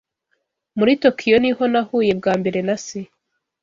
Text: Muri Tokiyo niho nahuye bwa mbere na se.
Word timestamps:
Muri 0.77 0.93
Tokiyo 1.03 1.37
niho 1.43 1.63
nahuye 1.73 2.11
bwa 2.19 2.33
mbere 2.39 2.59
na 2.67 2.75
se. 2.85 2.99